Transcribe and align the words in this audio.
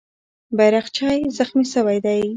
بیرغچی 0.57 1.13
زخمي 1.37 1.65
سوی 1.73 1.97
دی. 2.05 2.21